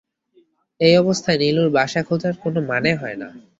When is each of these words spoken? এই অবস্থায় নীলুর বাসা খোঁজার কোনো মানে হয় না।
এই 0.79 0.93
অবস্থায় 0.97 1.39
নীলুর 1.41 1.69
বাসা 1.77 2.01
খোঁজার 2.07 2.33
কোনো 2.43 2.59
মানে 2.69 2.91
হয় 3.01 3.17
না। 3.21 3.27